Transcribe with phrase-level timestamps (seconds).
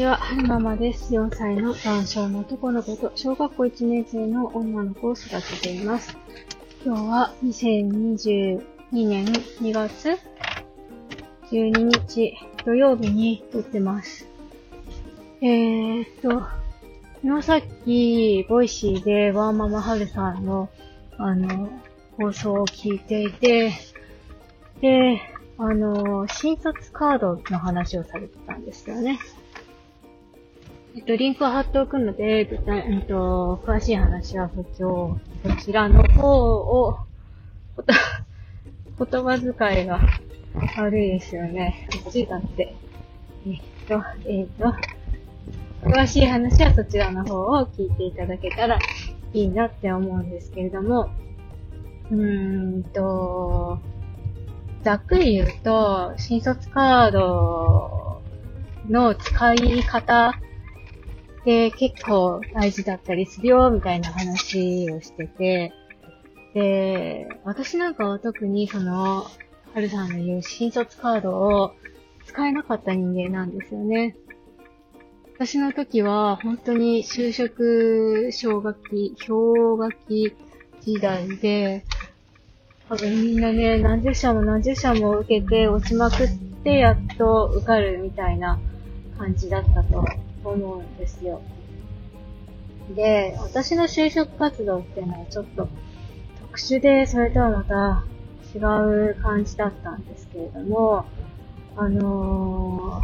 [0.00, 1.12] ちは、はるままです。
[1.12, 6.16] 4歳の男性の男の子と小学校1年生の女の子を育てています。
[6.86, 10.18] 今日は2022年2月
[11.50, 12.34] 12日
[12.64, 14.26] 土曜日に撮ってます。
[15.42, 16.46] えーっと、
[17.22, 20.70] 今さっき、 Voicy でワーママハルさんの、
[21.18, 21.68] あの、
[22.16, 23.74] 放送を聞いていて、
[24.80, 25.20] で、
[25.58, 29.18] あの、診察カードの話をされてたんですよね。
[30.92, 32.48] えっと、リンクを貼っておくので、えっ
[33.06, 36.98] と、詳しい話はそちを、こちらの方を、
[38.98, 40.00] 言葉遣いが
[40.76, 41.86] 悪いですよね。
[42.02, 42.74] こっちだって。
[43.46, 44.74] えっと、えっと、
[45.88, 48.78] 詳しい話はそちらの方を聞いていただけたら
[49.32, 51.08] いいなって思うんですけれども、
[52.10, 53.78] うーんと、
[54.82, 58.22] ざっくり言うと、新卒カード
[58.88, 60.34] の使い方
[61.40, 65.72] って結構大事だったりするよ、みたいな話をしてて、
[66.54, 69.24] で、私なんかは特にその、
[69.72, 71.74] はるさんの言う新卒カードを
[72.26, 74.16] 使えなかった人間なんですよね。
[75.36, 80.34] 私の時は本当に就職奨学期、氷河期
[80.82, 81.84] 時代で、
[82.88, 86.28] 多分みんなね、何十社も何十社も受けて落ちまくっ
[86.64, 88.58] てやっと受かるみたいな
[89.16, 90.04] 感じだったと
[90.44, 91.42] 思うんですよ。
[92.94, 95.68] で、私の就職活動っていうのはちょっと
[96.40, 98.04] 特殊で、それとはまた
[98.54, 101.04] 違う感じだったんですけれども、
[101.76, 103.02] あの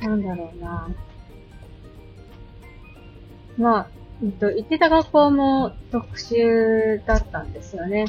[0.00, 0.88] ー、なんだろうな。
[3.56, 3.88] まあ、
[4.22, 8.06] えっと、行ってた学校も特殊だったんですよね。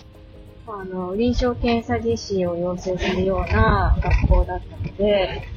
[0.68, 5.48] あの、臨床検査実施を要請するような学校だったので、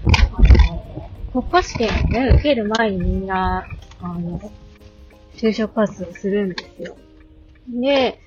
[1.32, 3.68] 国家試験をね、受ける前にみんな、
[4.00, 4.40] あの、
[5.34, 6.96] 就職活動するんですよ。
[7.68, 8.20] で、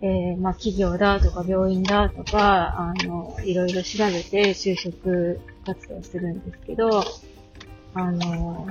[0.00, 7.02] えー、まあ、企業だとか病院だとか、あの、いろいろ調べて就職活動するんですけど、
[7.94, 8.68] あの、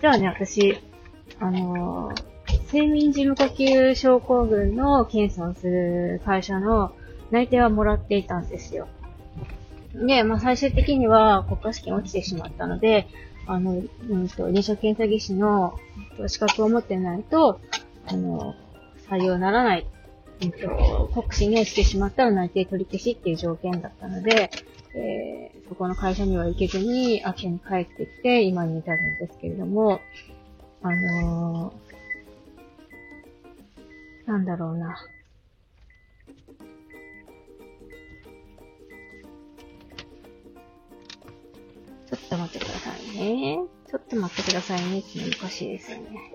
[0.00, 0.78] じゃあね、私、
[1.38, 2.12] あの、
[2.72, 6.92] 睡眠時無呼吸症候群の検査をする会社の
[7.30, 8.88] 内定はもらっていたんですよ。
[9.94, 13.08] で、まあ、最終的には国家試験落ちてしまったので、
[13.46, 15.78] あの、うんと、臨床検査技師の
[16.26, 17.60] 資格を持ってないと、
[18.06, 18.54] あの、
[19.08, 19.86] 採用ならない、
[20.42, 24.50] うんと、国試に落ちてしまったら内定取り消しっていう条件だったので、
[24.94, 30.00] えー、そこの会社には行けずに、秋に帰ってきて、今に至るんですけれども、
[30.82, 34.96] あのー、なんだろうな。
[42.30, 43.58] と待ってくださいね。
[43.90, 46.34] ちょっと待ってくださいねって難しいですよね。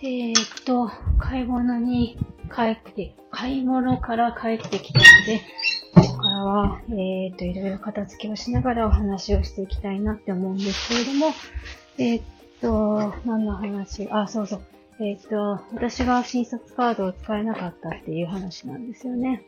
[0.00, 0.88] えー、っと、
[1.18, 2.16] 買い物に
[2.54, 5.40] 帰って、買い物から帰ってきたので、
[5.92, 11.34] ここからは、えー、っと、いろいろ片付けをしながらお話をしていきたいなって思うんですけれども、
[11.98, 12.22] えー、っ
[12.60, 14.08] と、何の話？
[14.12, 14.62] あ、そうそう。
[15.00, 19.42] えっと、私が診察カードを使えなかったっていう話なんですよね。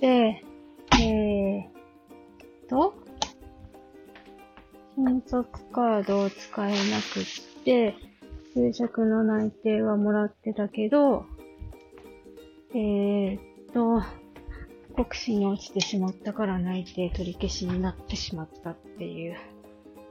[0.00, 0.42] で、
[2.68, 2.94] と、
[4.96, 7.94] 新卒カードを使えなくって、
[8.56, 11.26] 就職の内定はもらってたけど、
[12.70, 13.40] えー、っ
[13.72, 14.02] と、
[14.94, 19.36] 国試に落ちてしまったから内定取り消しになってしまったっていう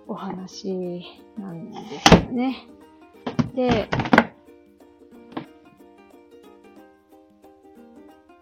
[0.08, 1.06] お話
[1.38, 2.68] なんですよね。
[3.56, 3.88] で、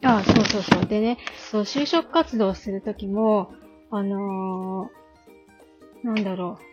[0.03, 0.85] あ、そうそうそう。
[0.87, 1.17] でね、
[1.51, 3.53] そう、就職活動するときも、
[3.91, 6.63] あのー、なんだろう。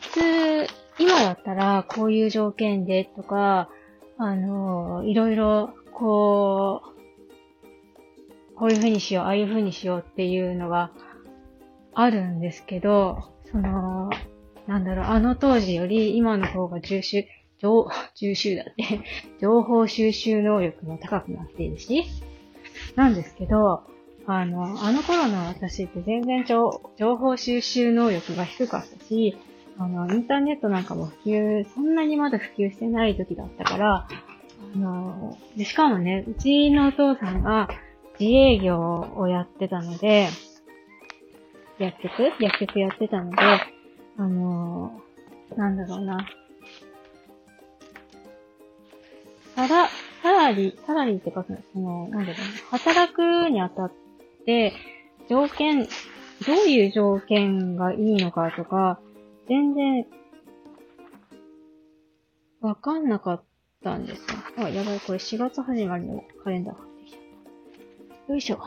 [0.00, 0.66] 普通、
[0.98, 3.70] 今だったら、こういう条件でとか、
[4.18, 10.90] あのー、いろいろ、こう、こういう風にしよう、ああいう風にしようっていうのが
[11.94, 14.10] あるんですけど、その、
[14.66, 19.00] なんだろう、あの当時より今の方が重視、情、重集だって、
[19.40, 22.04] 情報収集能力も高くなっているし、
[22.94, 23.84] なんですけど、
[24.26, 29.36] あの、あの頃の私って全然情報収集能力が低かったし、
[29.78, 34.08] あの、インターネットなんかも普及、そんなにまだ普及してない時だったから、
[34.74, 37.68] あの、で、しかもね、うちのお父さんが
[38.20, 40.28] 自営業をやってたので、
[41.78, 42.32] 薬局？
[42.38, 43.36] 薬局やってたので、
[44.18, 45.00] あの、
[45.56, 46.28] なんだろうな、
[49.56, 49.88] サラ、
[50.22, 54.01] サラリー、サラリーって書くの、その、なんだろうな、働くにあたって、
[55.28, 55.84] 条件、
[56.46, 59.00] どういう条件がいいのかとか、
[59.48, 60.06] 全然、
[62.60, 63.44] わかんなかっ
[63.82, 64.24] たんですよ。
[64.58, 68.32] あ、やばい、これ4月始まりのカレンダー買ってきた。
[68.32, 68.58] よいしょ。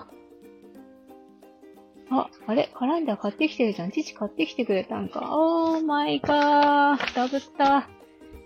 [2.12, 2.70] あ、あれ？
[2.74, 3.92] カレンダー買ってきてるじゃん。
[3.92, 5.30] 父買ってきてくれたんか。
[5.32, 7.16] オーマイガー。
[7.16, 7.90] ダブった。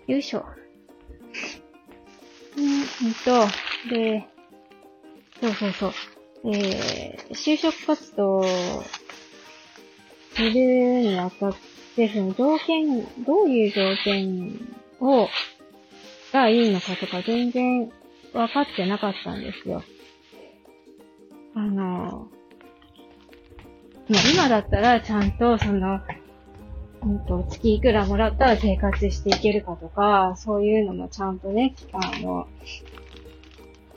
[0.06, 0.44] よいしょ。
[2.56, 2.68] うん、う
[3.10, 3.46] んと、
[3.94, 4.26] で、
[5.40, 5.92] そうそうそう。
[6.44, 8.48] えー、就職活動す
[10.40, 11.56] るにあたっ
[11.96, 14.58] て、その条件、どういう条件
[15.00, 15.28] を、
[16.32, 17.90] がいいのかとか全然
[18.32, 19.82] 分かってなかったんですよ。
[21.54, 22.28] あの、
[24.32, 26.00] 今だったらちゃんとその、
[27.02, 32.46] うんと、月いくらもらったら生活していけるかとか、そういうのもちゃんとね、あの、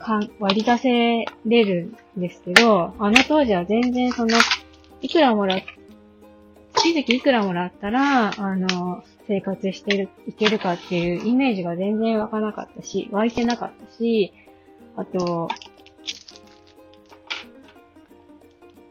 [0.04, 4.36] か、割り出せれるんですけど、あの当時は全然その、
[5.00, 5.60] いくらもらっ、
[6.74, 14.32] 月々いくらもらったら、あの、生活してる、いけるかっていうイメージが全然湧かなかったし、湧いてなかったし、
[14.96, 15.48] あと、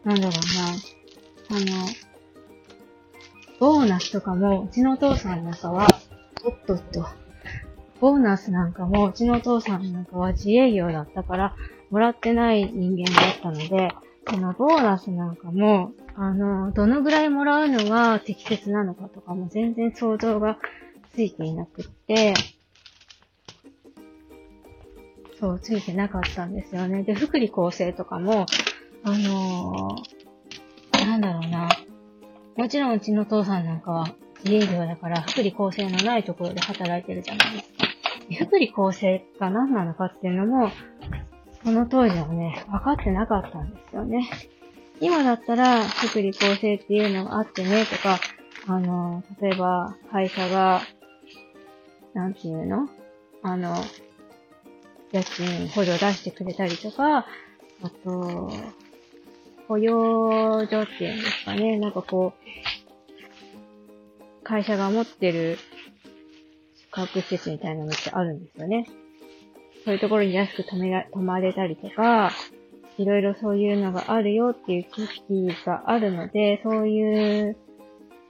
[0.04, 1.88] なんだろうな、あの、
[3.60, 5.88] ボーナスとかも、うちのお父さんなんかは、
[6.44, 7.06] おっとっと、
[8.04, 11.56] ボーナスなんかも、うちのお父さんなんかは自営業だったから、
[11.90, 13.96] もらってない人間だったので、
[14.30, 20.60] そのボーナスなんかも、あの、どのぐらいもらうのが適切なのかとかも全然想像が
[21.16, 22.34] ついていなくって、
[25.40, 27.04] そう、ついてなかったんですよね。
[27.04, 28.48] で、福利厚生とかも、
[29.06, 31.70] あのー、なんだろうな。
[32.58, 34.14] もちろんうちの父さんなんかは
[34.44, 37.73] 自営業だから福利厚生のないところで働いてるじゃないですか。
[38.32, 40.72] 福利厚生が何なのかっていうのも、
[41.64, 44.30] その当時はね、分かってなかったんですよね。
[45.00, 48.20] 今だったら、福利厚生っていうのがあってね、とか、
[48.68, 50.82] あの、例えば、会社が、
[52.14, 52.88] なんていうの？
[53.42, 53.76] あの、
[55.12, 57.26] 家賃補助出してくれたりとか、
[57.82, 58.52] あと、
[59.68, 62.34] 雇用所っていうんですかね、なんかこ
[64.42, 65.58] う、会社が持ってる
[66.94, 68.88] 宿泊施設みたいなのってあるんですよね。
[69.84, 72.32] そういうところに安く泊めら、泊まれたりとか、
[72.98, 77.58] いろいろそういうのがあるよっていう知識があるので、そういう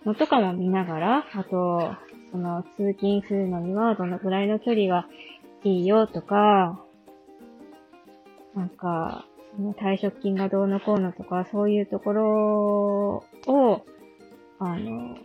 [0.05, 1.95] のとかも見ながら、あと、
[2.31, 5.07] その通勤するのにはどのくらいの距離が
[5.63, 6.81] いいよとか、
[8.55, 9.25] なんか、
[9.55, 13.85] その退職金がどうのこうのとか、そういうところを、
[14.59, 15.15] あの、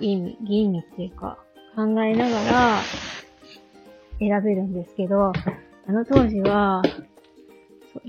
[0.00, 1.38] 意味、意味っていうか、
[1.74, 2.82] 考えながら
[4.18, 5.32] 選べるんですけど、
[5.86, 6.82] あの当時は、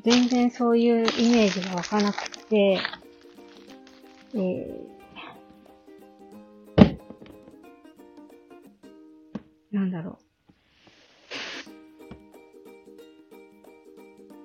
[0.03, 2.79] 全然そういうイメージが湧かなくて、
[4.33, 4.91] えー、
[9.71, 10.17] なんだろう。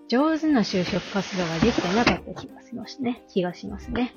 [0.09, 3.25] 上手な就職活動ができてなかった気がしますね。
[3.29, 4.15] 気がしますね。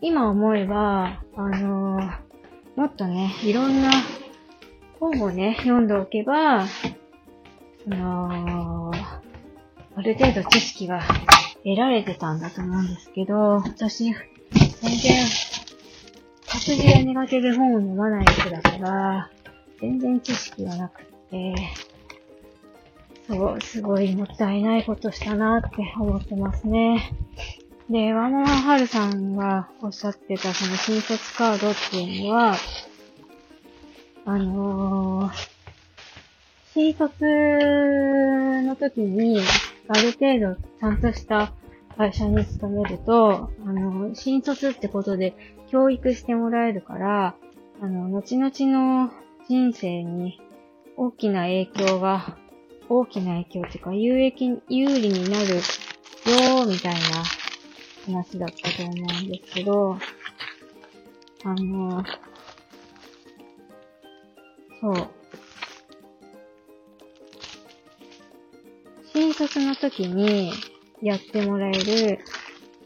[0.00, 2.20] 今思えば、あのー、
[2.76, 3.90] もっとね、いろんな
[5.00, 6.66] 本をね、読んでおけば、
[7.84, 8.92] その、
[9.94, 11.02] ある程度知識が
[11.64, 15.26] 得られてたんだと思うんですけど、私、全然、
[16.48, 19.30] 活字が苦手で本を読まない人だから、
[19.80, 21.54] 全然知識がなくて、
[23.28, 25.68] そう、すごいもったいないことしたなって
[25.98, 27.12] 思ってますね。
[27.90, 32.56] で、ワモンハルさんがおっしゃってたその新卒カードっていうのは、
[34.28, 35.32] あのー、
[36.74, 37.14] 新卒
[38.64, 39.40] の時に、
[39.86, 41.52] ある程度ちゃんとした
[41.96, 45.34] 会社に勤めると、あの、新卒ってことで
[45.70, 47.36] 教育してもらえるから、
[47.80, 49.12] あの、後々の
[49.48, 50.40] 人生に
[50.96, 52.36] 大きな影響が、
[52.88, 56.98] 大きな影響っていうか、有益、有利になるよ、みたいな
[58.06, 59.96] 話だったと思うんですけど、
[61.44, 62.02] あの、
[64.80, 65.08] そう。
[69.12, 70.52] 新卒の時に
[71.02, 72.18] やってもらえる、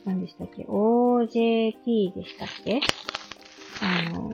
[0.05, 2.81] 何でしたっけ ?OJT でしたっけ？
[3.83, 4.33] あの、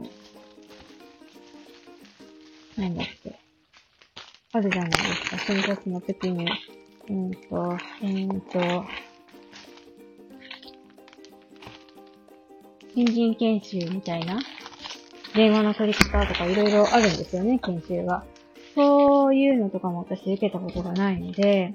[2.76, 3.38] 何だっけ？
[4.52, 5.38] あるじゃないですか。
[5.38, 6.46] 新卒の時に、
[7.08, 8.84] うんと、うんと、
[12.94, 14.38] 新人研修みたいな
[15.36, 18.24] 電話の取り方とかいろいろあるんですよね、研修が。
[18.74, 21.74] そういうのとかも私受けたことがないので、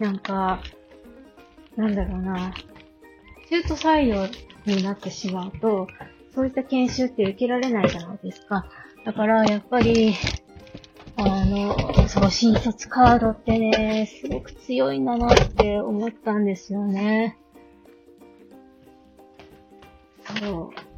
[0.00, 0.62] なんか、
[1.76, 2.52] なんだろうな。
[3.50, 4.26] 中途採用
[4.66, 5.86] になってしまうと、
[6.34, 8.66] そういった研修って受けられないじゃないですか。
[9.04, 10.14] だから、やっぱり、
[11.16, 17.36] あの、そう、新卒カードってね、すごく強いんだなって思ったんですよね。
[20.40, 20.91] そう。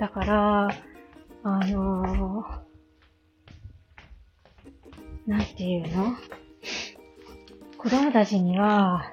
[0.00, 0.68] だから、
[1.42, 2.46] あの
[5.26, 6.16] なんていうの？
[7.76, 9.04] 子供たちには、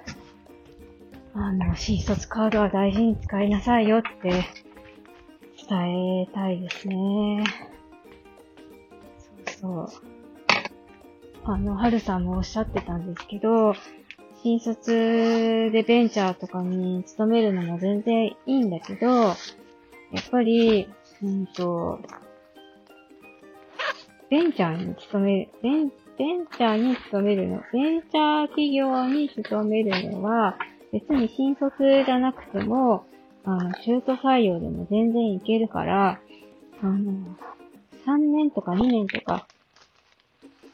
[1.33, 4.45] あの、新卒カードは大事に使いなさいよって
[5.69, 7.43] 伝えたいですね。
[9.59, 10.01] そうそう。
[11.43, 13.75] あの、はるさんもおっしゃってたんですけど、
[14.41, 19.35] 新卒でベンチャーとかに勤めるのも全然いいんだけど、
[20.11, 20.87] やっぱり、
[21.23, 21.99] うんと、
[24.29, 30.57] ベンチャーに勤める、ベン、ベンチャーに勤めるの、ベンチャー企業に勤めるのは、
[30.91, 31.73] 別に新卒
[32.05, 33.05] じゃなくても、
[33.43, 36.19] あの、中途採用でも全然いけるから、
[36.81, 37.35] あの、
[38.05, 39.47] 3年とか2年とか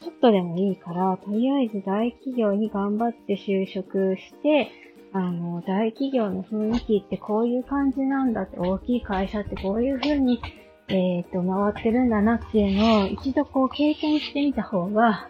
[0.03, 4.69] ちょっとでもいいから、とりあえず大企業に頑張って就職して、
[5.13, 10.41] あの、大企業の雰囲気ってこういう感じなんだって、大きい会社ってこういう風に、
[10.87, 15.29] えっ、ー、と、回ってるんだなっていうのを一度こう経験してみた方が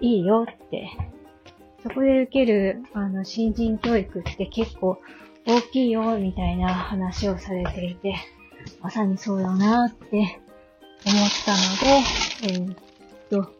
[0.00, 0.90] いいよって。
[1.84, 4.98] そこで受ける、あの、新人教育って結構
[5.46, 8.16] 大きいよ、みたいな話をされていて、
[8.80, 10.40] まさにそうだなって
[11.06, 12.76] 思ったので、えー、っ
[13.30, 13.52] と、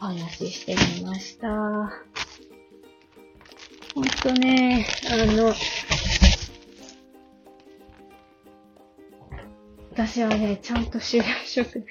[0.00, 1.92] お話ししてみました。
[3.98, 5.52] ほんとね、あの、
[9.90, 11.84] 私はね、ちゃんと就職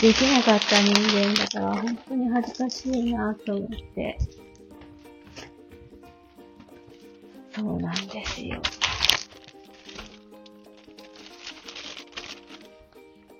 [0.00, 4.18] できなかった人間だから、本当に恥ずかしいなと思って。
[7.54, 8.62] そうなんですよ。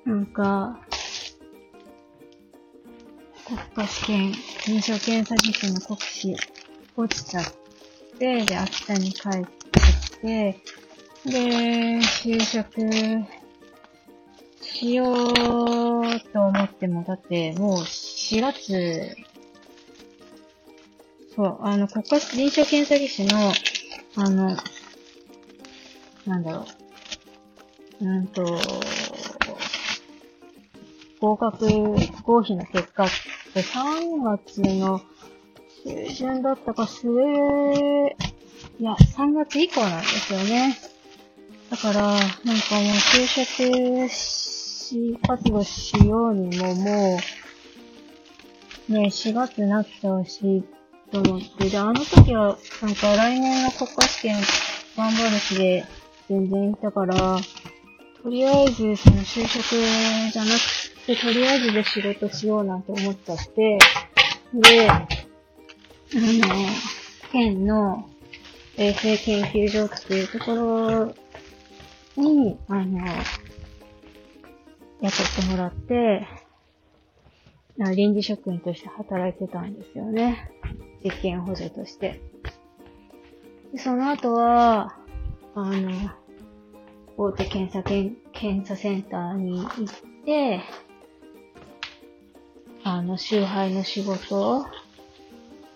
[0.04, 0.78] なんか、
[3.47, 6.37] 国家試験、認証検査技師の国試
[6.95, 7.68] 落ちちゃって、
[8.19, 10.61] で、秋田に帰ってきて、
[11.25, 12.81] で、就職
[14.61, 19.17] しようと思っても、だってもう4月、
[21.37, 23.53] そう、あの、国家臨床検査技師の、
[24.17, 24.57] あの、
[26.27, 26.67] なんだろ
[28.01, 28.61] う、うんと、
[31.21, 31.67] 合格
[32.25, 33.09] 合否の結果っ
[33.55, 35.01] て3月の
[35.85, 37.11] 中旬だったか末、
[38.80, 40.76] いや、3月以降なんですよね。
[41.70, 42.54] だから、なんかもう
[42.94, 47.20] 就職し、活動しようにもも
[48.88, 50.64] う、ね、4月になってほし
[51.11, 54.37] と思って、で、あの時は、なんか来年の国家試験
[54.97, 55.85] 頑張る気で
[56.28, 57.38] 全然いたから、
[58.23, 59.62] とりあえずその就職
[60.32, 60.58] じゃなく
[61.06, 63.78] で、とりあえずで仕事しようなんて思っちゃって、
[64.52, 64.88] で、
[66.15, 66.67] あの、
[67.33, 68.09] 県の
[68.77, 71.15] 衛生研究所っていうところ
[72.17, 73.07] に、あの、
[75.00, 76.27] 雇ってもらって、
[77.95, 80.50] 臨時職員として働いてたんですよね。
[81.05, 82.21] 実験補助として。
[83.77, 84.97] その後は、
[85.55, 86.11] あの、
[87.17, 90.62] 大手検査検査センターに行って、
[92.83, 94.67] あの、集配の仕事、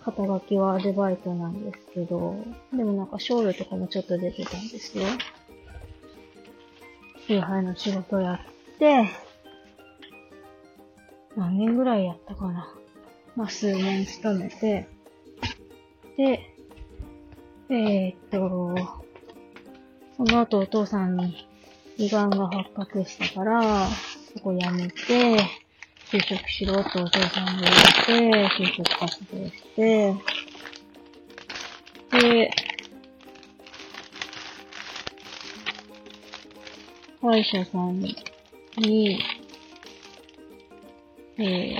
[0.03, 2.35] 肩書きはアルバイトなんですけど、
[2.73, 5.05] でもなんかショールとかもちょっと出てたんですよ。
[7.25, 9.09] 集配の仕事やって、
[11.37, 12.75] 何年ぐらいやったかな。
[13.35, 14.87] まあ、数年勤めて、
[16.17, 16.49] で、
[17.69, 18.75] えー、っと、
[20.17, 21.47] その後お父さんに
[21.97, 23.87] 胃がんが発覚したから、
[24.35, 25.62] そこ辞めて、
[26.13, 27.63] 就職しろとお父さんが
[28.07, 30.13] 言われて、就職活動して、
[32.11, 32.51] で、
[37.19, 39.19] 歯医者さんに、
[41.39, 41.77] えー、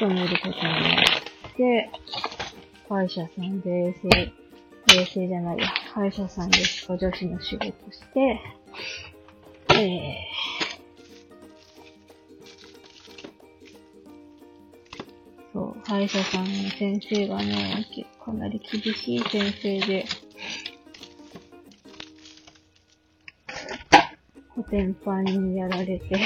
[0.00, 1.90] 勤めることになって、
[2.88, 4.45] 歯医者さんで衛生、
[4.96, 8.40] 衛生じゃないや、歯医者さんで補助士の仕事して、
[9.74, 10.36] えー、
[15.52, 17.86] そう、歯医者さんの先生がね、
[18.24, 20.06] かなり厳しい先生で、
[24.54, 26.18] コテンパンにやられて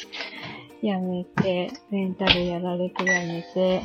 [0.80, 3.82] やめて、メンタルやられてやめて、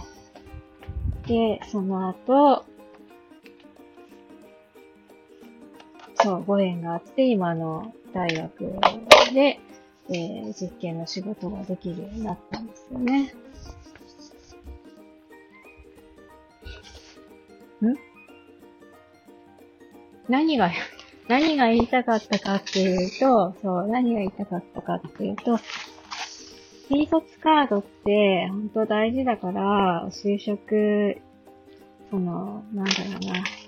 [1.27, 2.65] で、その後、
[6.25, 8.79] そう、ご縁があって、今の大学
[9.31, 9.59] で、
[10.09, 13.35] えー、実験の仕事ができるようになったんですよね。
[17.83, 17.95] ん？
[20.27, 20.71] 何が、
[21.29, 25.59] 何が言いたかったかっていうと、そう、何が言いたかったかっていうと、
[26.89, 31.21] 新卒カードって本当大事だから、就職、
[32.09, 33.64] その、なんだろうな。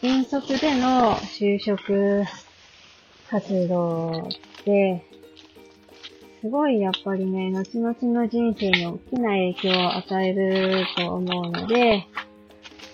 [0.00, 2.22] 新卒での就職
[3.28, 5.04] 活動って、
[6.40, 12.06] すごいやっぱりね、後々の人生に大きな影響を与えると思うので、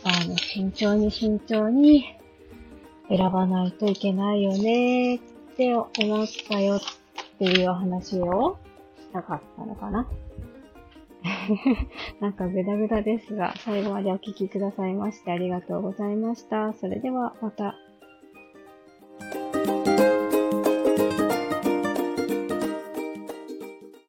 [0.03, 2.07] あの、慎重に慎重に
[3.11, 5.19] 選ばないといけないよねっ
[5.59, 5.85] て思
[6.25, 6.81] ったよっ
[7.39, 8.57] ていう話を
[8.99, 10.09] したかったのかな。
[12.21, 16.73] なんかグダグダですが、最後までお聴きくださいましてありがとうございました。
[16.75, 17.75] それではまた。